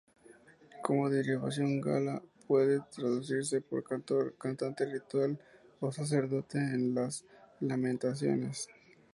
[0.83, 5.39] Como derivación, "gala" puede traducirse por cantor, cantante ritual
[5.79, 7.23] o sacerdote de las
[7.59, 8.67] lamentaciones.